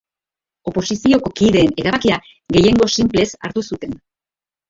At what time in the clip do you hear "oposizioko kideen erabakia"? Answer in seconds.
0.69-2.17